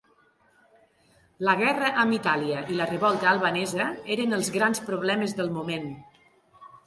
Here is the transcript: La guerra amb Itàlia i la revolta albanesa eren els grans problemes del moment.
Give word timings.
La 1.47 1.53
guerra 1.59 1.89
amb 2.03 2.15
Itàlia 2.17 2.63
i 2.75 2.79
la 2.79 2.87
revolta 2.91 3.29
albanesa 3.33 3.89
eren 4.17 4.33
els 4.39 4.49
grans 4.57 4.83
problemes 4.89 5.35
del 5.43 5.53
moment. 5.59 5.87